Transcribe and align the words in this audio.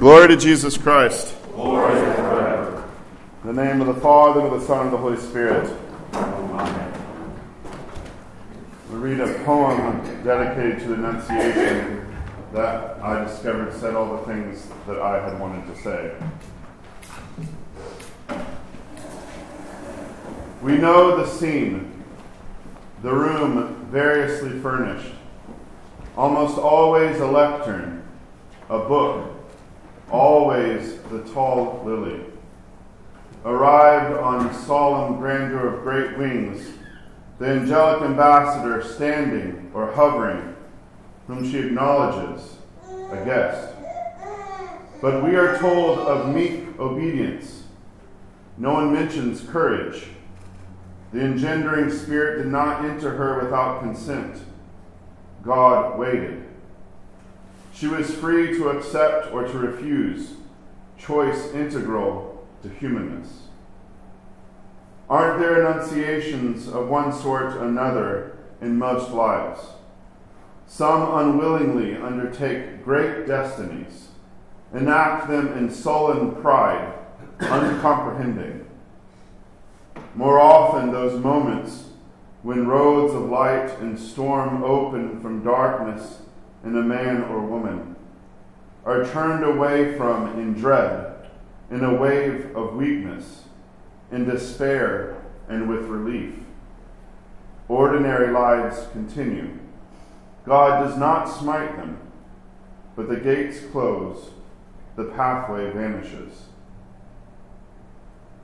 Glory 0.00 0.28
to 0.28 0.36
Jesus 0.38 0.78
Christ. 0.78 1.36
Glory 1.52 1.92
forever. 1.92 2.90
In 3.44 3.54
the 3.54 3.62
name 3.62 3.82
of 3.82 3.86
the 3.86 4.00
Father, 4.00 4.40
and 4.40 4.50
of 4.50 4.58
the 4.58 4.66
Son, 4.66 4.86
and 4.86 4.86
of 4.86 4.92
the 4.92 4.96
Holy 4.96 5.18
Spirit. 5.18 5.70
Amen. 6.14 6.92
We 8.90 8.96
read 8.96 9.20
a 9.20 9.34
poem 9.44 10.00
dedicated 10.24 10.78
to 10.78 10.88
the 10.88 10.94
Annunciation 10.94 12.16
that 12.54 12.98
I 13.02 13.24
discovered 13.24 13.74
said 13.74 13.94
all 13.94 14.16
the 14.16 14.24
things 14.24 14.66
that 14.86 14.98
I 15.02 15.22
had 15.22 15.38
wanted 15.38 15.66
to 15.66 15.82
say. 15.82 16.14
We 20.62 20.78
know 20.78 21.18
the 21.18 21.26
scene, 21.26 22.02
the 23.02 23.12
room 23.12 23.86
variously 23.90 24.58
furnished, 24.60 25.12
almost 26.16 26.56
always 26.56 27.20
a 27.20 27.26
lectern, 27.26 28.02
a 28.70 28.78
book, 28.78 29.36
always 30.10 30.96
the 31.10 31.22
tall 31.32 31.82
lily. 31.84 32.20
Arrived 33.44 34.16
on 34.18 34.52
solemn 34.52 35.18
grandeur 35.18 35.74
of 35.74 35.82
great 35.82 36.18
wings, 36.18 36.68
the 37.38 37.46
angelic 37.46 38.02
ambassador 38.02 38.82
standing 38.84 39.70
or 39.72 39.90
hovering, 39.92 40.54
whom 41.26 41.50
she 41.50 41.58
acknowledges, 41.58 42.56
a 43.10 43.24
guest. 43.24 43.74
But 45.00 45.24
we 45.24 45.36
are 45.36 45.58
told 45.58 45.98
of 46.00 46.34
meek 46.34 46.78
obedience. 46.78 47.64
No 48.58 48.74
one 48.74 48.92
mentions 48.92 49.40
courage. 49.40 50.04
The 51.12 51.20
engendering 51.22 51.90
spirit 51.90 52.42
did 52.42 52.52
not 52.52 52.84
enter 52.84 53.16
her 53.16 53.42
without 53.42 53.80
consent. 53.80 54.42
God 55.42 55.98
waited. 55.98 56.44
She 57.80 57.86
was 57.86 58.14
free 58.14 58.48
to 58.58 58.68
accept 58.68 59.32
or 59.32 59.44
to 59.44 59.58
refuse, 59.58 60.34
choice 60.98 61.50
integral 61.54 62.46
to 62.62 62.68
humanness. 62.68 63.44
Aren't 65.08 65.40
there 65.40 65.64
annunciations 65.64 66.68
of 66.68 66.90
one 66.90 67.10
sort 67.10 67.54
or 67.54 67.64
another 67.64 68.36
in 68.60 68.76
most 68.76 69.12
lives? 69.12 69.60
Some 70.66 71.10
unwillingly 71.20 71.96
undertake 71.96 72.84
great 72.84 73.26
destinies, 73.26 74.08
enact 74.74 75.28
them 75.28 75.56
in 75.56 75.70
sullen 75.70 76.34
pride, 76.34 76.92
uncomprehending. 77.40 78.66
More 80.14 80.38
often, 80.38 80.92
those 80.92 81.18
moments 81.18 81.84
when 82.42 82.68
roads 82.68 83.14
of 83.14 83.30
light 83.30 83.70
and 83.80 83.98
storm 83.98 84.62
open 84.62 85.18
from 85.22 85.42
darkness 85.42 86.18
in 86.64 86.76
a 86.76 86.82
man 86.82 87.22
or 87.24 87.40
woman 87.40 87.96
are 88.84 89.04
turned 89.04 89.44
away 89.44 89.96
from 89.96 90.38
in 90.38 90.54
dread, 90.54 91.28
in 91.70 91.84
a 91.84 91.94
wave 91.94 92.54
of 92.56 92.74
weakness, 92.74 93.44
in 94.10 94.24
despair, 94.24 95.16
and 95.48 95.68
with 95.68 95.82
relief. 95.86 96.34
Ordinary 97.68 98.32
lives 98.32 98.86
continue. 98.92 99.58
God 100.44 100.84
does 100.84 100.96
not 100.96 101.26
smite 101.26 101.76
them, 101.76 101.98
but 102.96 103.08
the 103.08 103.16
gates 103.16 103.60
close, 103.70 104.30
the 104.96 105.04
pathway 105.04 105.70
vanishes. 105.70 106.46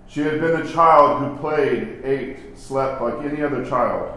She 0.08 0.20
had 0.20 0.40
been 0.40 0.60
a 0.60 0.72
child 0.72 1.20
who 1.20 1.40
played, 1.40 2.00
ate, 2.04 2.56
slept 2.56 3.02
like 3.02 3.24
any 3.24 3.42
other 3.42 3.66
child, 3.66 4.16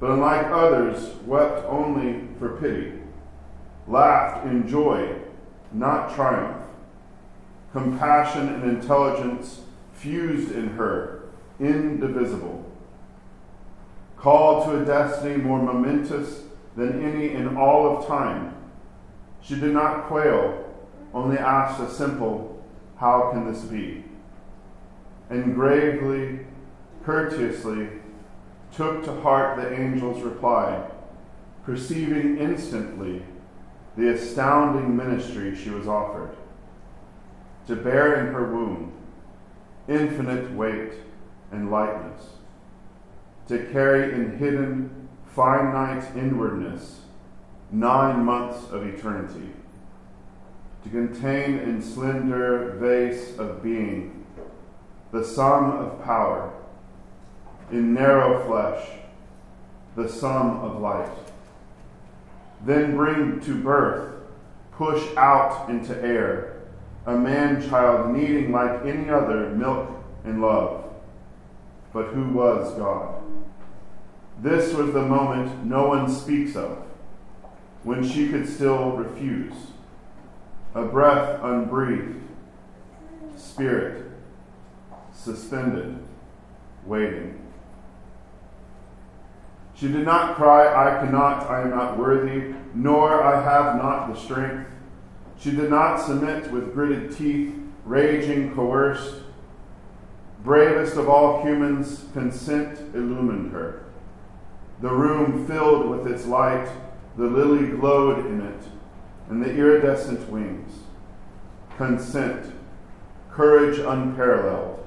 but 0.00 0.10
unlike 0.10 0.46
others, 0.46 1.14
wept 1.26 1.64
only 1.66 2.26
for 2.38 2.56
pity, 2.56 2.99
laughed 3.90 4.46
in 4.46 4.68
joy, 4.68 5.16
not 5.72 6.14
triumph. 6.14 6.62
Compassion 7.72 8.48
and 8.48 8.64
intelligence 8.64 9.62
fused 9.92 10.52
in 10.52 10.68
her, 10.70 11.22
indivisible. 11.58 12.64
Called 14.16 14.64
to 14.64 14.82
a 14.82 14.84
destiny 14.84 15.36
more 15.36 15.62
momentous 15.62 16.42
than 16.76 17.02
any 17.02 17.30
in 17.30 17.56
all 17.56 17.96
of 17.96 18.06
time, 18.06 18.54
she 19.42 19.54
did 19.54 19.72
not 19.72 20.06
quail, 20.06 20.64
only 21.12 21.38
asked 21.38 21.80
a 21.80 21.90
simple, 21.90 22.62
How 22.96 23.30
can 23.32 23.50
this 23.50 23.62
be? 23.62 24.04
and 25.30 25.54
gravely, 25.54 26.40
courteously 27.04 27.88
took 28.74 29.04
to 29.04 29.20
heart 29.20 29.56
the 29.56 29.68
angel's 29.68 30.22
reply, 30.22 30.84
perceiving 31.64 32.36
instantly 32.36 33.22
the 33.96 34.12
astounding 34.12 34.96
ministry 34.96 35.54
she 35.54 35.70
was 35.70 35.88
offered. 35.88 36.30
To 37.66 37.76
bear 37.76 38.26
in 38.26 38.32
her 38.32 38.52
womb 38.52 38.92
infinite 39.88 40.52
weight 40.52 40.92
and 41.50 41.70
lightness, 41.70 42.30
to 43.48 43.66
carry 43.72 44.12
in 44.14 44.38
hidden, 44.38 45.08
finite 45.26 46.04
inwardness 46.16 47.00
nine 47.72 48.24
months 48.24 48.70
of 48.70 48.86
eternity, 48.86 49.50
to 50.82 50.88
contain 50.88 51.58
in 51.58 51.82
slender 51.82 52.76
vase 52.80 53.38
of 53.38 53.62
being 53.62 54.24
the 55.12 55.24
sum 55.24 55.72
of 55.72 56.02
power, 56.04 56.52
in 57.70 57.94
narrow 57.94 58.44
flesh, 58.46 58.88
the 59.96 60.08
sum 60.08 60.60
of 60.60 60.80
light. 60.80 61.10
Then 62.64 62.96
bring 62.96 63.40
to 63.40 63.54
birth, 63.54 64.14
push 64.72 65.02
out 65.16 65.68
into 65.70 65.96
air, 66.02 66.60
a 67.06 67.16
man 67.16 67.66
child 67.68 68.14
needing 68.14 68.52
like 68.52 68.84
any 68.84 69.08
other 69.08 69.50
milk 69.50 69.90
and 70.24 70.42
love. 70.42 70.84
But 71.92 72.08
who 72.08 72.28
was 72.28 72.74
God? 72.74 73.22
This 74.42 74.74
was 74.74 74.92
the 74.92 75.02
moment 75.02 75.64
no 75.64 75.88
one 75.88 76.08
speaks 76.10 76.56
of, 76.56 76.82
when 77.82 78.06
she 78.06 78.28
could 78.28 78.48
still 78.48 78.92
refuse. 78.92 79.54
A 80.74 80.84
breath 80.84 81.42
unbreathed, 81.42 82.22
spirit 83.36 84.10
suspended, 85.12 85.98
waiting. 86.86 87.38
She 89.80 89.88
did 89.88 90.04
not 90.04 90.36
cry, 90.36 90.66
I 90.66 91.02
cannot, 91.02 91.48
I 91.48 91.62
am 91.62 91.70
not 91.70 91.96
worthy, 91.96 92.54
nor 92.74 93.22
I 93.24 93.42
have 93.42 93.76
not 93.76 94.12
the 94.12 94.20
strength. 94.20 94.68
She 95.38 95.52
did 95.52 95.70
not 95.70 95.96
submit 95.96 96.52
with 96.52 96.74
gritted 96.74 97.16
teeth, 97.16 97.54
raging, 97.86 98.54
coerced. 98.54 99.22
Bravest 100.44 100.98
of 100.98 101.08
all 101.08 101.42
humans, 101.42 102.04
consent 102.12 102.94
illumined 102.94 103.52
her. 103.52 103.86
The 104.82 104.90
room 104.90 105.46
filled 105.46 105.88
with 105.88 106.06
its 106.06 106.26
light, 106.26 106.68
the 107.16 107.24
lily 107.24 107.68
glowed 107.68 108.26
in 108.26 108.42
it, 108.42 108.62
and 109.30 109.42
the 109.42 109.50
iridescent 109.50 110.28
wings. 110.30 110.80
Consent, 111.78 112.52
courage 113.30 113.78
unparalleled 113.78 114.84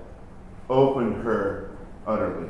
opened 0.70 1.24
her 1.24 1.72
utterly. 2.06 2.50